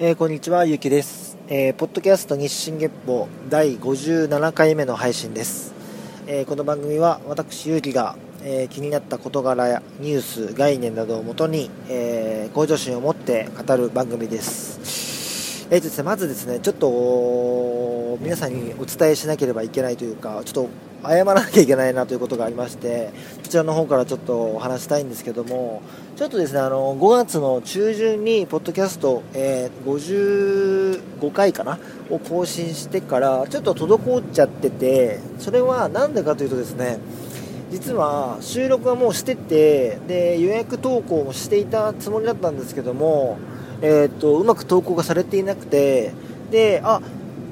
[0.00, 1.36] えー、こんにちは、ゆうきです。
[1.48, 5.74] えー、ポッドキャスト日進月報第57回目の配信です。
[6.28, 8.14] えー、この番組は私、ゆうきが、
[8.44, 15.66] え気になった事柄やニュース、概念などをもとに、え向上心を持って語る番組です。
[15.72, 16.86] えーとですね、まずですね、ちょっと
[18.20, 20.70] 皆さんにお伝えしなければいけないというか、ちょっと
[21.02, 23.10] 謝らなきゃいけないなということがありまして、
[23.42, 25.82] こちらの方からちょっとお話したいんですけども、
[26.16, 31.78] ちょっとですね、あの、5月の中旬に、ポッドキャスト、えー、55回かな
[32.10, 36.98] を更新してから、ちょっと滞っちゃってて、それはなんでかというとですね、
[37.70, 43.38] 実は収録はもうしてて、で、予約投稿もしていたつもりだったんですけども、
[43.82, 46.12] えー、っと、うまく投稿がされていなくて、
[46.50, 47.00] で、あ、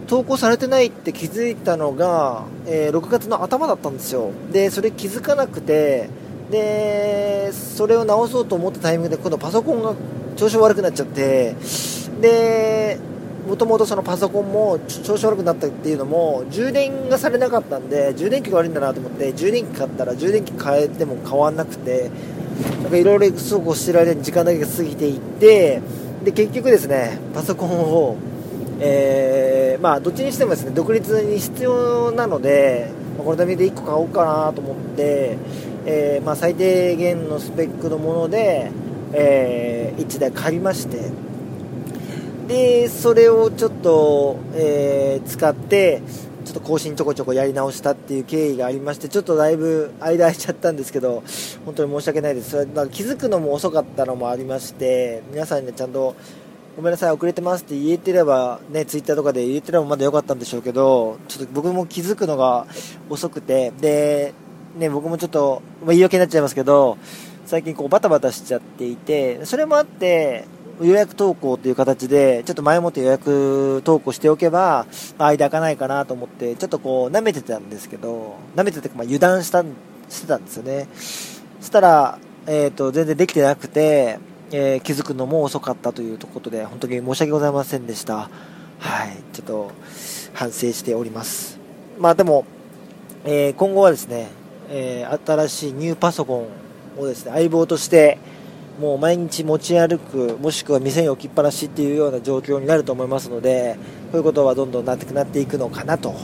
[0.06, 4.30] 投稿されてないって気づいたのが、えー、6月の頭だったんですよ。
[4.52, 6.08] でそれ気づかなくて
[6.50, 9.94] でそれを直そうと思ったタイミングで今度パソコンが
[10.36, 11.56] 調子悪くなっちゃって
[12.20, 12.98] で
[13.48, 22.10] もともとそのパソコンも調子悪くなったっていうのも充電がされなかったんで充電器が悪いんだなと思って充電器買ったら充電器変えても変わんなくて
[22.82, 25.82] なんかいろいろそうこうしてる間に時間だけが過ぎていって
[26.24, 28.16] で結局ですねパソコンを
[28.78, 35.36] えー、まあ、どっちにしてもですね独立に必要なので、まあ、このためで1個買おうかなと思って、
[35.86, 38.70] えー、まあ、最低限のスペックのもので、
[39.12, 41.10] えー、1台借りまして
[42.48, 46.00] でそれをちょっと、え使って
[46.44, 51.24] ちょっと更新ちょこちょこやり直したっていう経緯がありましてちょっとだいぶ間空いちゃったんですけど
[51.64, 52.50] 本当に申し訳ないです。
[52.50, 56.14] それ気づくのも遅かったのもありまして皆さんに、ね、ちゃんと
[56.76, 62.66] ごめんなさい、遅れてますって言えてれば、ね、ツイッターとかで言えてればまだ良かったんでしょうけど、ちょっと僕も気づくのが
[63.08, 64.34] 遅くて、で、
[64.76, 66.98] ね、僕もちょっと、まあ、言い訳になっちゃいますけど、
[67.46, 70.44] 最近こうバタバタしちゃっていて、それもあって、
[70.82, 74.86] 予約投稿という形で、ちょっと前もって予約投稿しておけば、
[75.16, 79.64] 間開かないかなと思って、ちょっとこう、舐めてたんですけど、舐めてて、まあ、油断した、
[80.10, 80.88] してたんですよね。
[81.60, 84.18] そしたら、えっ、ー、と、全然できてなくて、
[84.52, 88.30] えー、気づくのも遅かったということで、本当に申し訳ございませんでした。
[88.78, 89.72] はい、ちょっと
[90.34, 91.58] 反省しております。
[91.98, 92.44] まあでも、
[93.24, 94.28] えー、今後はですね、
[94.70, 96.46] えー、新しいニューパソコ
[96.96, 98.18] ンをですね、相棒として、
[98.80, 103.78] もう毎日持ち歩く、もしくは店に置きっぱなしっていうような状況になると思いますので、
[104.12, 106.14] こういうことはどんどんなってくなっていくのかなと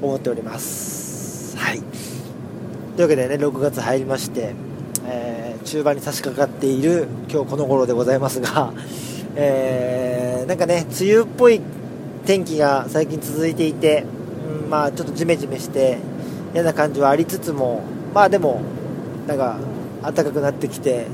[0.00, 1.56] 思っております。
[1.58, 1.78] はい。
[1.78, 1.86] とい
[3.00, 4.54] うわけでね、6月入りまして、
[5.70, 8.72] 中盤に差し掛かっている今日この頃でございますが、
[9.36, 11.60] えー、なんかね、梅雨っぽい
[12.26, 14.04] 天気が最近続いていて、
[14.64, 15.98] うん、まあちょっとジメジメして
[16.54, 17.82] 嫌な感じはありつつも、
[18.12, 18.62] まあでも、
[19.28, 19.58] なんか
[20.02, 21.06] 暖かくなってきて、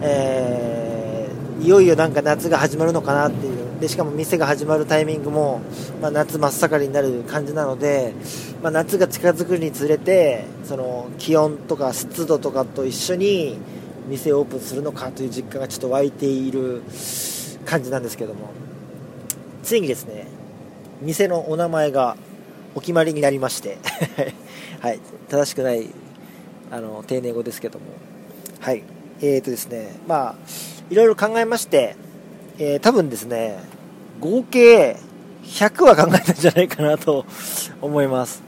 [0.00, 5.60] えー、いよいよなんか夏が始まるのかなっていうでしかも店が始まるタイミングも、
[6.00, 8.14] まあ、夏真っ盛りになる感じなので、
[8.62, 13.58] まあ、夏が近づくにつれてその気温とか湿度とかと一緒に
[14.06, 16.82] 店をオープンするのかという実感がちょっと湧いている
[17.64, 18.50] 感じなんですけども。
[19.64, 20.28] ついにですね
[21.00, 22.16] 店のお名前が
[22.76, 23.78] お決まりになりまして。
[24.78, 25.00] はい。
[25.28, 25.88] 正しくない
[26.70, 27.86] あの丁寧語ですけども。
[28.60, 28.84] はい。
[29.20, 30.34] えーとですねまあ
[30.88, 31.96] いろいろ考えまして
[32.58, 33.58] えー、多分ですね、
[34.20, 34.96] 合計
[35.44, 37.24] 100は考えたんじゃないかなと
[37.80, 38.42] 思います。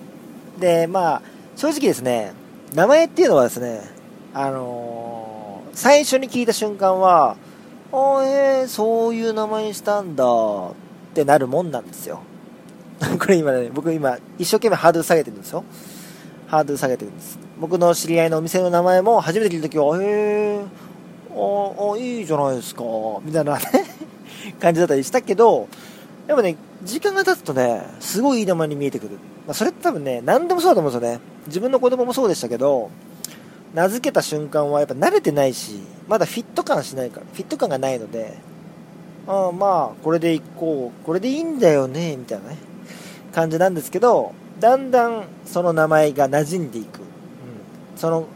[0.59, 1.23] で、まあ、
[1.57, 2.33] 正直ですね、
[2.75, 3.81] 名前っていうのはですね、
[4.33, 7.37] あのー、最初に聞いた瞬間は、
[7.93, 10.75] あえー、そういう名前にしたんだっ
[11.15, 12.21] てなるもんなんですよ。
[13.19, 15.65] これ今ね、僕今一生懸命ハードル下げてるんですよ。
[16.47, 17.39] ハードル下げてるんです。
[17.61, 20.61] 僕の知り合いのお店の名前も初めて聞いた時は、へえ
[21.35, 22.85] ああ、いいじゃないですか、
[23.23, 23.61] みたいなね
[24.61, 25.69] 感じだったりしたけど、
[26.27, 29.19] でもね、時間が経つとね、すごいいい名前に見えてくる。
[29.47, 31.21] まあ、それって多分ね、何でもそうだと思うんですよね。
[31.47, 32.91] 自分の子供もそうでしたけど、
[33.75, 38.39] 名付けた瞬間はやっぱ慣れてないし、まだフィット感しないから、フィット感がないので、
[39.27, 42.59] あまあ、これでいこう、これでいいんだよね、みたいなね、
[43.33, 47.01] 感じなんですけど、だんだんその名前が馴染んでいく。
[47.01, 47.05] うん、
[47.97, 48.27] その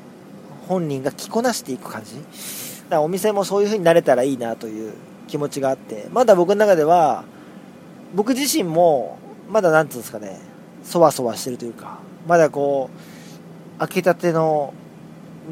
[0.66, 2.16] 本人が着こなしていく感じ。
[2.88, 4.94] だからお店もそういう風になれたらいいなという
[5.26, 7.24] 気持ちがあって、まだ僕の中では、
[8.14, 9.18] 僕自身も、
[9.50, 10.38] まだなんつうんですかね、
[10.82, 12.88] そわそわしてるというか、まだこ
[13.76, 14.72] う、開けたての、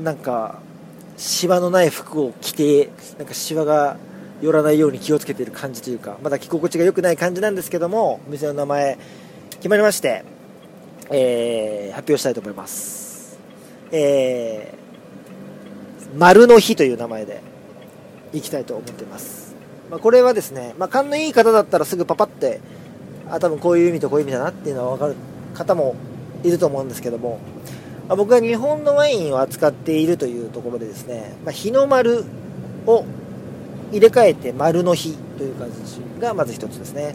[0.02, 0.60] なんか、
[1.18, 3.96] シワのない服を着て、なんかシワが
[4.40, 8.98] 寄らないように気をつけている感じというか、まだ着心地が良くない感じなんですけども、お店の名前、
[9.50, 10.24] 決まりまして、
[11.10, 13.38] えー、発表したいと思います。
[13.92, 14.85] えー、
[16.16, 17.42] 丸の日という名前で
[18.32, 19.54] いきたいと思っています。
[19.90, 22.60] まあ、これはですね、まあ、勘のいい方だったらすぐパパって
[23.30, 25.14] あ多分こういう意味とこういう意味だなっていうのは分かる
[25.54, 25.94] 方も
[26.42, 27.38] いると思うんですけども、
[28.08, 32.24] まあ、僕は日本のワインを扱っているというところでですね、まあ、日の丸
[32.86, 33.04] を
[33.92, 37.14] 入れ替えて丸の日という感じがまず一つですね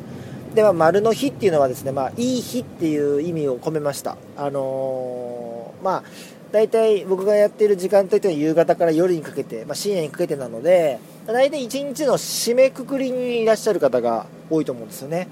[0.56, 6.04] では丸の日っていうのはですね、まあ、いい日っていう意味を込めましたあのー、まあ
[6.52, 15.28] 大体僕がやっている時間帯というのは夕方から夜にかけて、まあ、深夜にかけてなので大体1日の締めくくりにいらっしゃる方が多いと思うんですよね。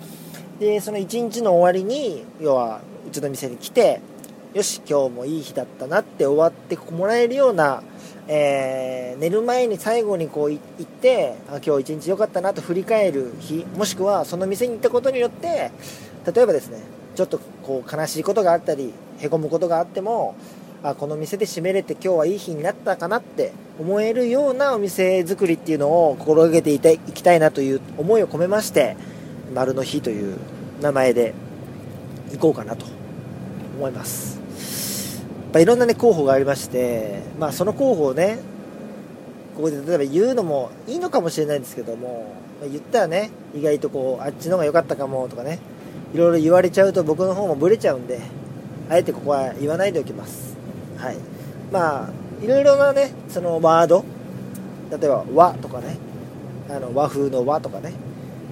[0.59, 4.01] でその1日の終わりに要はうちの店に来て
[4.53, 7.81] よし今日もいい日だったなって終わってもらえるような、
[8.27, 15.71] えー、寝る前に最後にこう行ってあ今日一日良かったなと振り返る日もしくはその店に行ったことによって
[16.25, 16.81] 例えばですね
[17.15, 20.35] ちょっとこう悲しいことがあったりへこむことがあっても
[20.81, 28.95] あこの店で閉めれて今日はいい日になったかなって思えるようなお店作りっていうのを心がけていたいきたいなという思いを込めまして
[29.53, 30.37] 丸の日という
[30.81, 31.33] 名前で
[32.31, 32.85] 行こうかなと
[33.77, 34.39] 思います。
[35.19, 38.39] やっぱいろんなね候補がありましてまあその候補をね
[39.55, 45.59] ここで例えば言うのもいいのかもしれないんですけども、ま、言ったらね意外とこうあっちの方が良かったかもとかね
[46.13, 48.21] いろいろ言われちゃうと僕の方もブレちゃうんで
[48.89, 50.58] あえてここは言わないでおきます。
[50.99, 51.17] はい。
[51.71, 52.09] まあ
[52.43, 54.03] いろいろなねそのワード
[54.91, 55.97] 例えば「和」とかね
[56.69, 57.93] あの和風の「和」とかね、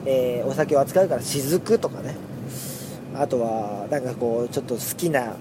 [0.05, 2.15] えー、お酒を扱うから「雫」とかね。
[3.15, 5.35] あとはなんかこうちょっと好きな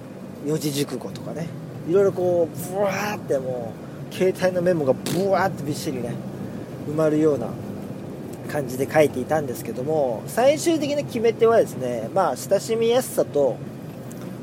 [0.46, 1.46] 四字熟語とかね。
[1.88, 3.72] いろいろこうブワーっても
[4.10, 6.14] う携帯のメモがブワーってびっしりね
[6.88, 7.48] 埋まるような
[8.50, 13.56] 感じで書いていたんですけども最終的な決め手はですねまあ親しみやすさと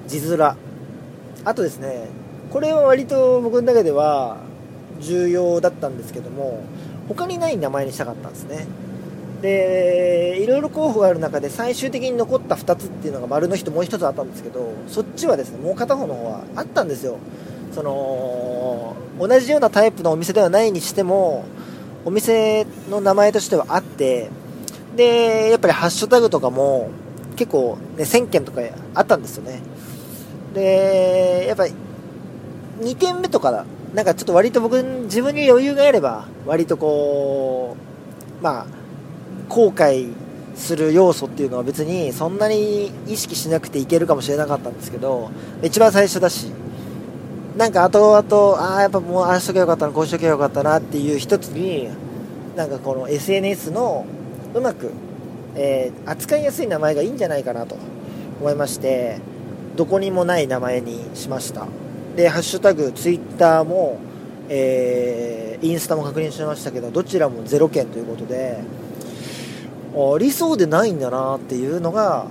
[0.07, 0.55] 字面。
[1.45, 2.07] あとですね
[2.53, 4.37] これは割と僕の中では
[4.99, 6.63] 重要だったんですけども
[7.07, 8.67] 他にない名前にしたかったんですね。
[9.41, 17.17] でいろいろ候補がある中で最終的に残った2つっていうのが丸の人もう1つあったんですけどそっちはですねもう片方の方はあったんですよ。
[17.73, 21.45] その同じようなタイプのお店ではないにしても
[22.05, 24.29] お店の名前としてはあって
[24.95, 26.91] でやっぱりハッシュタグとかも
[27.35, 28.61] 結構、ね、1000件とか
[28.93, 29.59] あったんですよね。
[30.53, 31.73] でやっぱり
[32.83, 37.77] 2点目とかだなんかちょっと割と僕自分に余裕があれば割とこ
[38.39, 38.65] うまあ
[39.49, 40.11] 後悔
[40.55, 45.31] する要素っていうのは別にそんなに意識しなくていけるかもしれなかったんですけど
[45.61, 46.51] 一番最初だし
[47.57, 51.89] なんか後々ああやっぱもうああしとけばよかったなこうしとけばよかったなっていう一つに
[52.55, 54.05] なんかこの SNS の
[54.53, 54.91] うまく、
[55.55, 57.77] えー、扱いやすい名前がいいんじゃないかなと
[58.39, 59.19] 思いまして
[59.75, 61.67] どこにもない名前にしました。
[62.15, 63.99] で、ハッシュタグ、ツイッターも、
[64.49, 68.59] えー、インスタも確認しましたけど、どちらも0件ということで、
[69.95, 72.27] ありそうでないんだなっていうのが、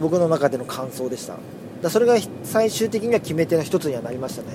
[0.00, 1.36] 僕の中での感想でした。
[1.80, 4.48] だそれが最終的には決め手の一つにはなりましたね。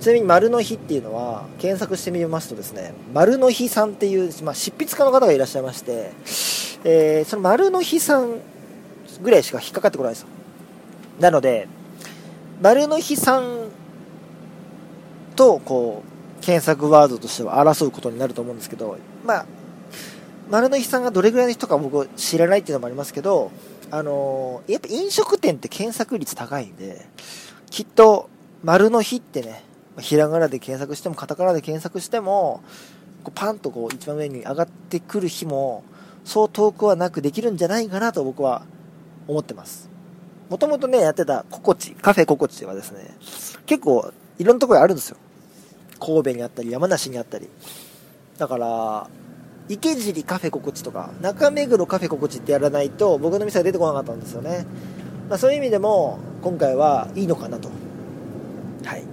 [0.00, 6.10] ちなみに、丸の日っていうのは、検索してみますとですね、丸の日さんっていう、まあ、執筆家の方がいらっしゃいまして、
[6.82, 8.40] えー、その丸の日さん
[9.22, 10.28] ぐらいしか引っかかってこないですよ。
[11.20, 11.68] なので、
[12.62, 13.70] 丸の日さん
[15.34, 16.04] とこ
[16.40, 19.46] う検索ワードとしては争うことになると思うんですけど、まあ、
[20.48, 23.50] 丸の日さんがどれぐらいの人か僕知らないっていうのもありますけど、
[23.90, 27.04] あのー、やっぱ飲食店って検索率高いんで、
[27.68, 28.30] きっと
[28.62, 29.64] 丸の日ってね、
[29.98, 32.62] ひらがなで検索しても、カタカナで検索しても、
[33.24, 35.82] こうパンとこう一番上に上がってくる日も、
[36.24, 38.64] そう遠くはなくできるんじゃないかなと僕は
[39.26, 39.91] 思ってます。
[40.52, 43.16] もともとね、やってたココチ、カフェココチはですね、
[43.64, 45.16] 結構いろんなところにあるんですよ。
[45.98, 47.48] 神戸にあったり、山梨にあったり。
[48.36, 49.08] だから、
[49.70, 54.66] 池尻カフェココチとか、中目黒カフェココチってやらないと、僕の店は出てこなかったんですよね。
[55.30, 57.70] まあ、そういう意味でも、今回はいいのかなと。
[58.84, 59.04] はい。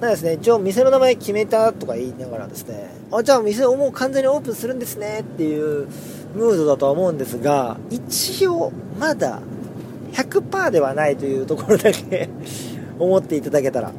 [0.00, 5.86] なですね、一応店の名前決めたとか言いながらですね、あ、じゃあ店をもう完全にオープンするんですねっていう
[6.34, 9.40] ムードだとは思うんですが、一応まだ
[10.18, 12.28] 100%ではないというところだけ
[12.98, 13.92] 思っていただけたら。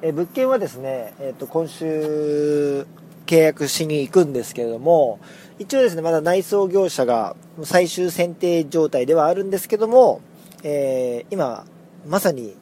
[0.00, 2.86] え物件はですね、えっ、と、今週
[3.26, 5.18] 契約しに行くんですけれども、
[5.58, 7.34] 一応ですね、まだ内装業者が
[7.64, 10.20] 最終選定状態ではあるんですけども、
[10.62, 11.64] えー、今、
[12.06, 12.56] まさに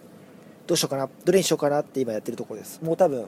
[0.67, 2.81] どうしようかな、どれにしようかなって今やってるところです。
[2.83, 3.27] もう多分、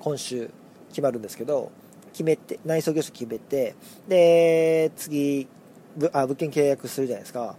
[0.00, 0.50] 今週
[0.88, 1.70] 決まるんですけど、
[2.12, 3.76] 決めて、内装業者決めて、
[4.08, 5.46] で、次、
[6.12, 7.56] あ物件契約するじゃないですか。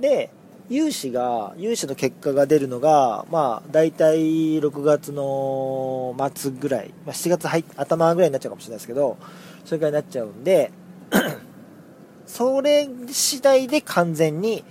[0.00, 0.30] で、
[0.70, 9.18] 融資が、融資の結果が出るのが、まあ、大体6月の末ぐらい、まあ、7月入頭ぐらいになっちゃうかもしれないですけど、
[9.64, 10.72] それぐらいになっちゃうんで、
[12.26, 14.64] それ次第で完全に、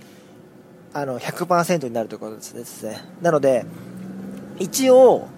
[0.92, 3.00] あの、100%になるということですね。
[3.22, 3.64] なので、
[4.58, 5.28] 一応、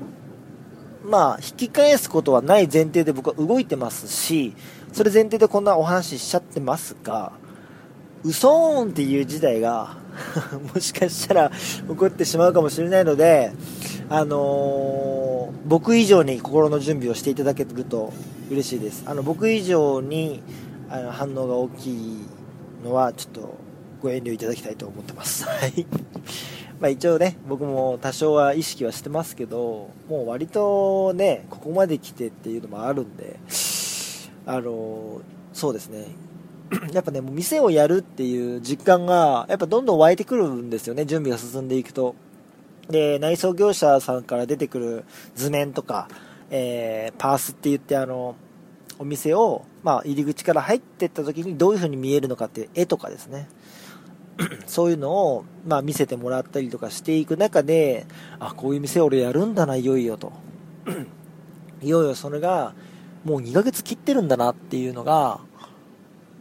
[1.04, 4.54] まあ、引き返すことはない前提で僕は動いてますし、
[4.92, 7.32] それ前提でこんなお話ししちゃってますが、
[8.24, 9.96] 嘘ーんっていう事態が
[10.74, 13.52] もしかしたら起こってしまうかもしれないので、
[14.08, 18.12] あのー、僕以上に心の準備をしていただけると
[18.50, 19.04] 嬉しいです。
[19.06, 20.42] あの僕以上に
[20.88, 22.26] あの反応が大きい
[22.84, 23.54] のはちょっと
[24.02, 25.44] ご遠慮いただきたいと思ってます。
[25.48, 25.86] はい。
[26.80, 33.40] まあ一応ね、僕も多少は意識はしてますけど、もう割とね、ここまで来てっていうのもあるんで、
[34.46, 35.20] あの、
[35.52, 36.04] そうですね。
[36.92, 42.14] やっぱね、もう店をやるっていう実感が、やっぱどんどん湧いてくるんですよね、準備が進んでいくと。
[42.88, 45.04] で、内装業者さんから出てくる
[45.34, 46.08] 図面とか、
[46.50, 48.36] えー、パースって言ってあの、
[48.98, 53.48] お店を、まあ、入り口から入ってった時にどういう風に見えるのかっていう絵とかですね。
[54.66, 58.06] そういうのを、まあ、見せてもらったりとかしていく中で、
[58.38, 60.32] あ、こういう店俺やるんだな、いよいよと。
[61.82, 62.74] いよいよそれが、
[63.24, 65.40] もう2ヶ月切ってるんだなっていうのが、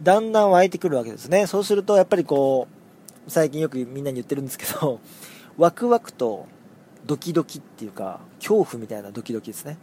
[0.02, 1.48] だんだん湧いてくるわけですね。
[1.48, 2.68] そうすると、やっぱりこ
[3.28, 5.00] う、最近よくみんなに言ってるんですけど、
[5.58, 6.48] ワクワクと
[7.06, 9.78] ドキドキっていうか、恐怖みたいなドキドキですね。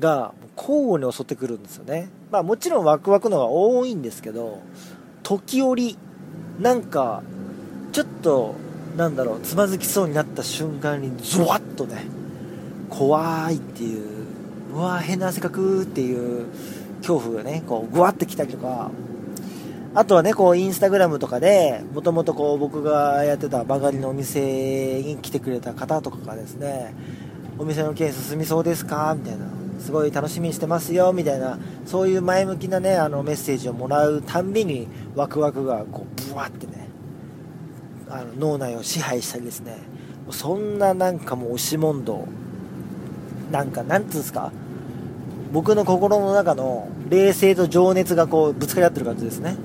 [0.00, 2.08] が、交互に襲ってくるんですよね。
[2.30, 4.60] まあもちろんワクワクのが多いんですけど、
[5.22, 5.96] 時折、
[6.60, 7.22] なんか、
[7.92, 8.54] ちょっと、
[8.96, 12.04] なんだろう、つまずきそうになった瞬間に、ゾワッとね、
[12.90, 14.04] 怖いっていう、
[14.74, 16.46] うわ変な汗かくっていう
[16.98, 18.90] 恐怖がね、こう、ぐわってきたりとか、
[19.94, 26.94] あとはね、こう、インスタグラムとかで、もともとこう、僕がやってたバカリのお店に来てくれた方とかがですね、
[27.58, 29.14] お店の件進みそうですか？
[29.16, 29.46] みたいな。
[29.80, 36.88] すごい楽しみにしてますよ、みたいな、そういう前向きなね、あの、メッセージをもらうたんびに、ワクワクが、こう、ブワってね、
[38.08, 39.76] あの、脳内を支配したりですね、
[40.30, 42.24] そんななんかもう押し問答、
[43.50, 44.52] なんか、なんつうんですか、
[45.52, 49.56] 僕の心の中の冷静と情熱がこう、ぶつかり合ってる感じですね。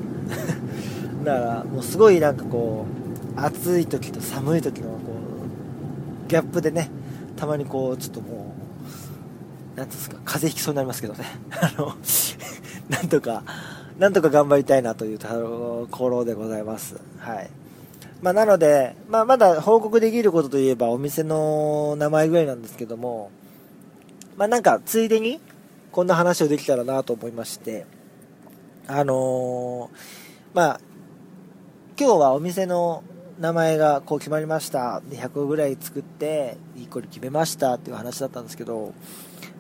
[1.30, 2.88] だからもうすごいなんかこ
[3.38, 4.98] う暑い時と寒い時のこ
[6.26, 6.90] うギャップでね
[7.38, 8.56] たまにこうちょっとも
[9.76, 11.26] う何ていうんですか風邪ひきそうになりますけどね。
[11.62, 11.94] あの
[12.90, 13.44] なんとか
[14.00, 16.96] なんとか頑張りたいなというところでございます。
[17.20, 17.50] はい。
[18.22, 23.32] まあ、なので、まあ、まだ報告できることといえばお店の名前ぐらいなんですけども、
[24.36, 25.40] まあ、なんかついでに
[25.92, 27.86] こんな話をできたらなと思いまして
[28.88, 29.90] あのー、
[30.54, 30.82] まあ
[32.00, 33.04] 今日はお店の
[33.42, 35.02] 名前がこう決まりました。
[35.02, 38.94] で100個ぐらい作って1個に決めましたっていう話だったんですけど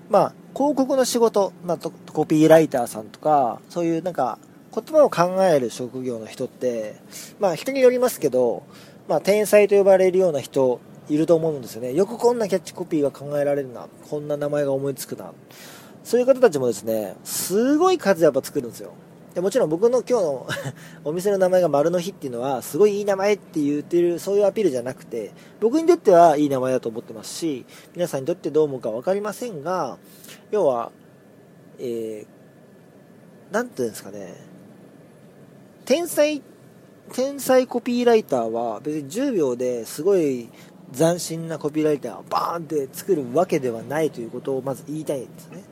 [0.10, 1.77] まあ広告の仕事、まあ、
[2.13, 4.39] コピーライターさんとかそういうなんか
[4.74, 6.96] 言葉を考える職業の人って
[7.41, 8.63] まあ人によりますけど、
[9.10, 10.79] まあ、天才と呼ばれるような人
[11.10, 11.93] いると思うんですよね。
[11.93, 13.89] よくこんなキャッチコピーが考えられるな。
[14.10, 15.34] こんな名前が思いつくな。
[16.05, 18.93] そういう方たちもですねすごい数やっぱ作るんですよ。
[19.39, 20.48] でもちろん僕の今日の
[21.05, 25.31] お店の名前が丸の日っていうのはすごいいい名前って言ってるそういうアピールじゃなくて
[25.62, 27.65] 僕にとってはいい名前だと思ってますし
[27.96, 29.98] 皆さんにとってどう思うか分かりませんが
[30.51, 30.91] 要は
[31.81, 34.36] えー、ていうんですかね
[35.86, 36.41] 天才
[37.13, 40.50] 天才コピーライターは別に10秒ですごい
[40.93, 45.63] 斬新なコピーライターをバーンって作るわけではないということをまず言いたいんですね。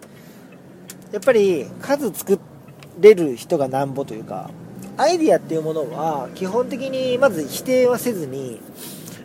[1.12, 2.57] やっぱり数作って
[3.00, 4.50] れる人がなんぼというか、
[4.98, 8.60] アイディアっていうものは、基本的にまず否定はせずに、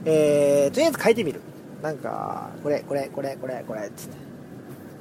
[0.05, 1.41] えー、とりあえず書いてみる。
[1.83, 4.17] なんか、これ、これ、これ、これ、これ、つって。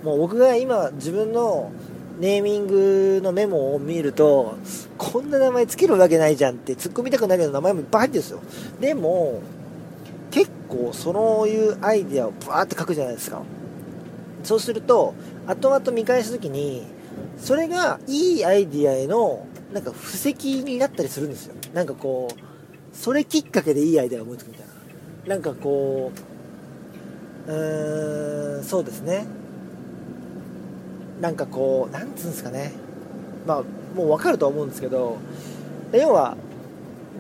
[0.04, 1.72] もう僕が今、自分の
[2.20, 4.56] ネーミングのメモを見ると、
[4.98, 8.40] こんな名前つけるわけないじゃんって突っ込みたくなるような名前もいっぱい入ってるんですよ。
[8.80, 9.42] でも、
[10.32, 13.42] 結構そういうアイディアをバーって書くじゃないですか。
[14.44, 15.13] そうすると、
[15.46, 16.88] 後々見返した時に、
[17.41, 21.55] それがいいアイディアへのなんか布石になったりするんですよ。
[21.74, 25.36] なんかこうそれきっかけでいいアイデアを思いつくみたいな。
[25.36, 26.12] なんかこ
[27.48, 29.25] ううーんそうですね。
[31.19, 32.74] なんかこうなんつうんですかね。
[33.48, 33.63] まあ
[33.95, 35.17] もう分かるとは思うんですけど
[35.93, 36.38] 要は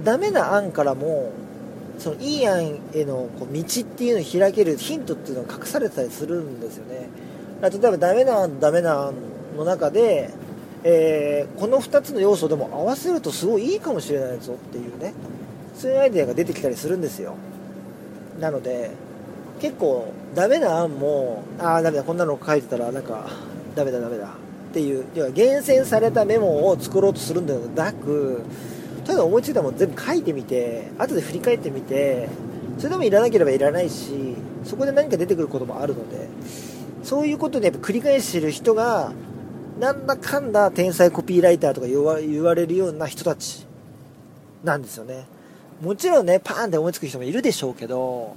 [0.03, 1.31] ダメな案からも
[1.97, 7.09] そのいい案へのこう道っていうのを開けるヒントっていうのが隠されてたりするんですよね。
[7.61, 9.13] 例えばダメな案ダメな案
[9.55, 10.31] の中で、
[10.83, 15.13] えー、この2つの要素でも合わせるとすごいいいかもしれないぞっていうね
[15.75, 17.35] そういうアイデアが出てきたりするんですよ。
[18.39, 18.91] なので
[19.59, 23.29] 結構ダメな案もああダメだこんなの書いてたらなんか
[23.75, 24.27] ダメだダメだ
[24.71, 28.41] っていう要は厳選されたメモを作ろうとするんではなく
[29.05, 32.29] ただ思いついたもの全部書いてみて後で振り返ってみて
[32.77, 36.27] それでもいらなければいらないしそこで何か出てくることもあるので
[37.03, 39.11] そういうことでやっぱ繰り返してる人が
[39.81, 42.03] なんだかんだ天才コピーライターとか言
[42.43, 43.65] われるような人たち
[44.63, 45.25] なんですよね。
[45.81, 48.35] もちろんねパーンって思いつく人もいるでしょうけど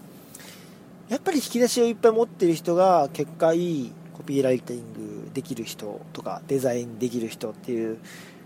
[1.10, 7.98] やっぱり引き出しをいっぱい持ってる人が結果いいコピーライティングできる人とかデザインできる人っていう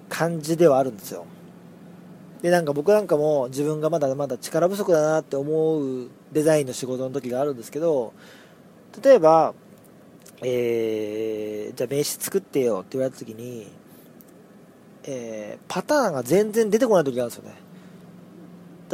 [0.09, 1.25] 感じではあるんですよ。
[2.43, 8.13] でなんか僕なんかも自分がまだまだ力不足だなって思うデザインの仕事の時があるんですけど
[9.01, 9.55] 例えば
[10.43, 13.67] えー、じゃあ名刺作ってよって言われた時に、
[15.05, 17.57] えー、パターンが全然出てこない時があるんですよね。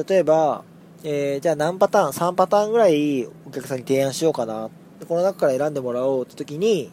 [0.09, 0.65] 例えば、
[1.03, 4.71] えー、じゃあ何パターン3パターンぐらいお客さんに提案しようかな。
[5.07, 6.91] この中から選んでもらおうって時に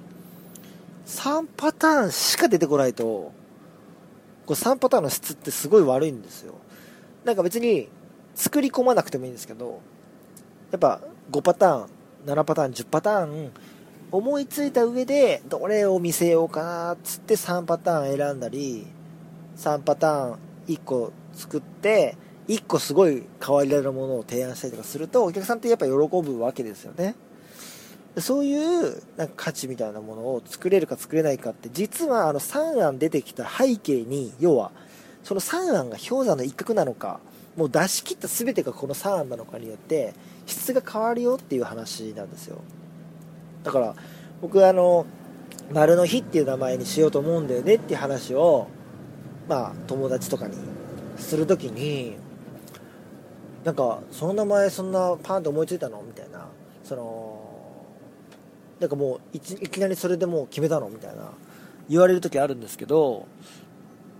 [1.05, 3.34] 3パターンしか出てこないとこ
[4.50, 6.55] う3パターンの質ってすごい悪いんですよ。
[7.24, 7.88] なんか別に
[8.36, 9.81] 作り込まなくてもいいんですけど
[10.72, 11.89] やっぱ5パターン
[12.25, 13.51] 7パターン10パターン
[14.12, 18.86] 思いついた上でどれを見せようかなっつって3パターン選んだり
[19.58, 27.15] 3パターン1個作って1個すごい変わりあるものを提案したりとかするとお客さんってやっぱ喜ぶわけですよね。
[28.18, 34.72] そういうなんか価値みたいなものを作れるか作れないかって実はあの3案出てきた背景に要は
[35.24, 37.22] その3案が氷山の一角なのか
[37.56, 40.13] もう出し切った全てがこの3案なのかによって
[40.46, 42.58] 質が変わるよっていう話なんですよ。
[43.63, 43.96] だから
[44.41, 45.06] 僕はあの
[45.72, 48.68] 丸の日っていう名前にしようと思うんだよねっていう話を
[49.48, 50.56] まあ友達とかに
[51.18, 52.18] する時に
[53.63, 56.02] なんかその名前そんなパンと思いついたの？
[56.02, 56.47] みたいな。
[56.84, 57.39] その
[58.80, 60.89] なんかもういきなりそれでもう決めたの？
[60.89, 61.32] みたいな。
[61.88, 63.28] 言われる時あるんですけど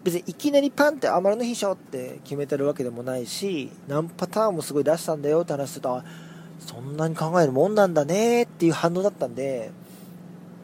[0.04, 1.74] 別にいきなりパンってあ丸の日しょ？
[1.74, 6.04] って決めてるわけでもないし何パターンもすごい出したんだよって話すると
[6.66, 9.72] そんなに考えるもんなんだねっていう反応だったんで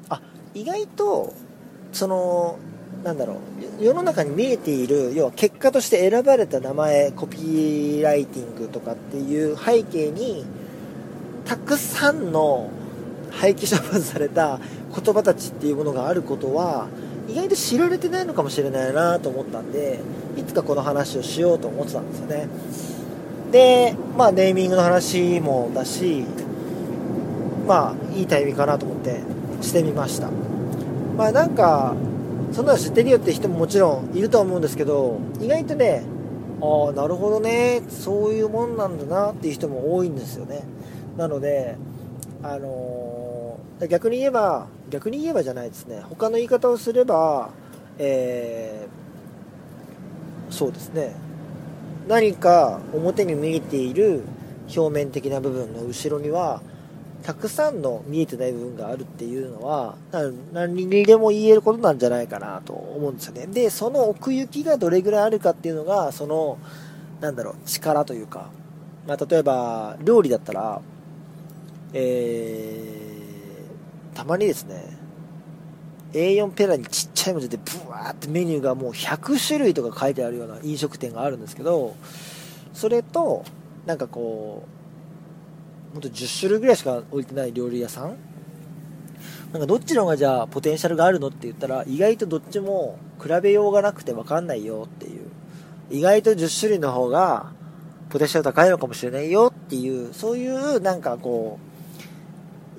[0.10, 0.22] あ
[0.54, 1.34] 意外と
[1.92, 2.60] その
[3.04, 3.36] なんだろ
[3.80, 10.46] う世の中に見えている要は結果として選ばれた名前コピーライティングとかっていう背景に
[11.46, 12.70] たくさんの
[13.32, 14.60] 廃棄処分された
[14.94, 16.88] 言葉たちっていうものがあることは
[17.28, 20.00] 意外と知られてないのかもしれないなと思ったんで
[20.38, 22.48] いつかこの話をしようと思ってたんですよね。
[23.52, 26.26] で、まあ、ネーミングの話もだし、
[27.68, 29.22] まあ、いいタイミングかなと思って
[29.62, 30.30] してみました。
[31.18, 31.96] まあ、なんか、
[32.52, 36.04] そんなの知ってるよって人ももちろんいるとは思うんですけど、意外とね、
[36.62, 40.64] ああ、なるほどね、そういうもんなんだなっていう人も多いんですよね。
[41.18, 41.76] なので、
[42.44, 47.50] あのー、逆に言えば、逆に言えばじゃないですね、他の言い方をすれば、
[48.00, 51.16] えー、そうですね、
[52.08, 54.24] 何か表に見えている
[54.76, 56.62] 表面的な部分の後ろには
[57.24, 59.96] たくさんの見えてない部分があるっていうのは
[60.54, 63.48] 何にでも言えることなんじゃないかなと思うんですよね。
[63.48, 66.58] でその奥行きがどれぐらいあるかっていうのがその
[67.20, 68.50] なんだろう力というか、
[69.08, 70.82] まあ、例えば料理だったら
[71.94, 74.98] えー、たまにですね
[76.14, 81.96] A4 ペラにちっちゃい文字でブワーってメニューがもう100種類とか書いてあるような飲食店があるんですけど
[82.74, 83.44] それと
[83.86, 84.64] なんかこ
[85.92, 88.16] うほんと10種類ぐらいしか置いてない料理屋さん。
[89.52, 95.22] なんかどっちの方がじゃあポテンシャルがあるのって言ったら意外とどっちも比べようがなくて分かんないよっていう。
[95.90, 97.52] 意外と10種類の方が
[98.10, 101.67] ポテンシャル高いのかもしれないよっていうそういうなんかこう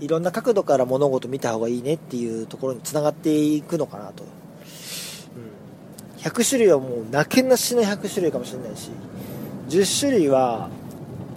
[0.00, 4.26] いろんな角度から物事見た方がいいねっていうところにつながっていくのかなと、う
[6.18, 8.90] ん、100種類はもうなけなしの100種類かもしれないし
[9.68, 10.70] 10種類は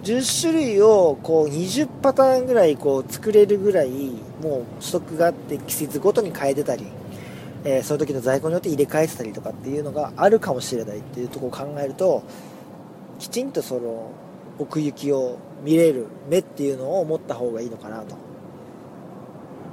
[0.04, 3.90] 10種類をこう20パターンぐらいこう作れるぐらい
[4.40, 6.86] もうストックがあって季節ごとに変えてたり、
[7.64, 12.24] えー、その時の在庫によって入れ替えてたりとかっていうのがあるかもしれないっていうとこを考えると
[13.20, 14.10] きちんとその
[14.58, 18.31] 奥行きを見れる目っていうのを持った方がいいのかなと。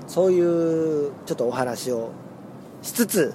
[0.09, 2.09] そういうちょっとお話を
[2.81, 3.33] しつつ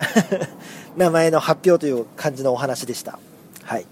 [0.96, 3.18] 名前の発表という感じのお話でした。
[3.62, 3.86] はい。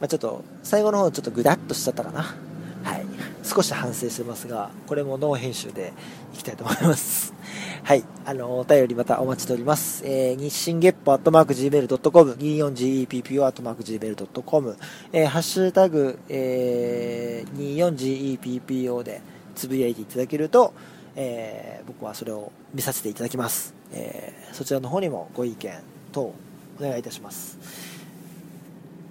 [0.00, 2.36] まあ、ちょっと、最後の方ちょっとグダッとしちゃったかな。
[2.84, 3.06] はい。
[3.42, 5.92] 少し反省してますが、これもノー編集で
[6.34, 7.32] いきたいと思います。
[7.82, 8.04] はい。
[8.26, 10.02] あの、お便りまたお待ちしております。
[10.04, 14.76] えー、日進月歩アットマーク Gmail.com、24GEPPO アットマーク Gmail.com、
[15.12, 19.22] えー、ハッシュタグ、えー、24GEPPO で
[19.54, 20.74] つぶやいていただけると、
[21.20, 23.74] えー、僕はそれを見させていただきます。
[23.92, 25.74] えー、そちらの方にもご意見
[26.12, 26.34] 等お
[26.80, 27.58] 願いいたします。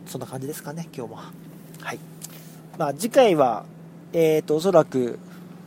[0.05, 1.17] そんな感じですかね、今日も。
[1.17, 1.99] はい。
[2.77, 3.65] まあ、次回は、
[4.13, 5.19] えっ、ー、と、おそらく、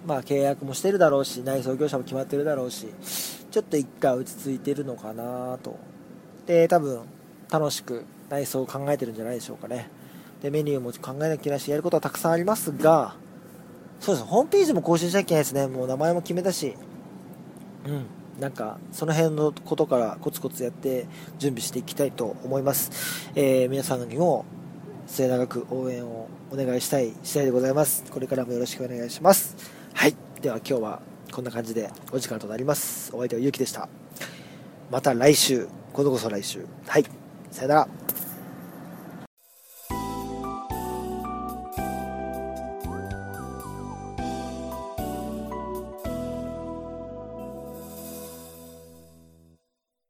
[0.07, 2.87] まあ、契約もしてるだろうし、内装業者も決まってるだろうし、
[3.50, 5.79] ちょっと一回落ち着いてるのかなと。
[6.46, 7.03] で、多分、
[7.50, 9.90] 楽しく内装を考えてるんじゃないでしょうかね。
[10.40, 13.14] で、メニューも考えなきゃいけないし、やることはたくさんありますが、
[14.00, 15.66] そうです、ホームページも更新しなきゃいけないですね。
[15.66, 16.74] もう名前も決めたし、
[17.86, 18.06] うん。
[18.40, 21.06] なんか、その辺のことからコツコツやって
[21.38, 23.30] 準備していきたいと思います。
[23.34, 24.46] えー、皆さんにも
[25.06, 28.04] 末永く応援をお願いしたい次第でございます。
[28.10, 29.56] これからもよろしくお願いします。
[29.92, 30.16] はい。
[30.40, 33.10] では今日はこんな感じでお時間となります。
[33.14, 33.88] お相手はゆうきでした。
[34.90, 36.64] また来週、今度こそ来週。
[36.86, 37.04] はい。
[37.50, 37.99] さよなら。